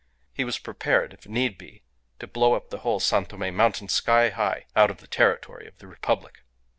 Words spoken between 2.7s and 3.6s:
the whole San Tome